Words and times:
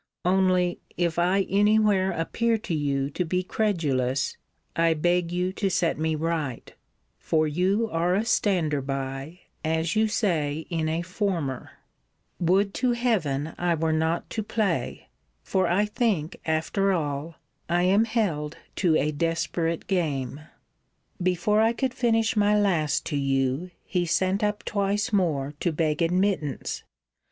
Only, 0.25 0.79
if 0.97 1.19
I 1.19 1.41
any 1.47 1.77
where 1.77 2.09
appear 2.11 2.57
to 2.57 2.73
you 2.73 3.11
to 3.11 3.23
be 3.23 3.43
credulous, 3.43 4.35
I 4.75 4.95
beg 4.95 5.31
you 5.31 5.53
to 5.53 5.69
set 5.69 5.99
me 5.99 6.15
right: 6.15 6.73
for 7.19 7.47
you 7.47 7.87
are 7.91 8.15
a 8.15 8.25
stander 8.25 8.81
by, 8.81 9.41
as 9.63 9.95
you 9.95 10.07
say 10.07 10.65
in 10.71 10.89
a 10.89 11.03
former* 11.03 11.73
Would 12.39 12.73
to 12.81 12.93
Heaven 12.93 13.53
I 13.59 13.75
were 13.75 13.93
not 13.93 14.27
to 14.31 14.41
play! 14.41 15.07
for 15.43 15.67
I 15.67 15.85
think, 15.85 16.35
after 16.47 16.91
all, 16.91 17.35
I 17.69 17.83
am 17.83 18.05
held 18.05 18.57
to 18.77 18.95
a 18.95 19.11
desperate 19.11 19.85
game. 19.85 20.29
* 20.29 20.33
See 20.33 20.33
Letter 20.33 20.33
VIII. 20.33 20.39
of 20.39 20.39
this 20.39 21.15
volume. 21.15 21.23
Before 21.23 21.61
I 21.61 21.73
could 21.73 21.93
finish 21.93 22.35
my 22.35 22.59
last 22.59 23.05
to 23.05 23.17
you, 23.17 23.69
he 23.85 24.07
sent 24.07 24.43
up 24.43 24.65
twice 24.65 25.13
more 25.13 25.53
to 25.59 25.71
beg 25.71 26.01
admittance. 26.01 26.81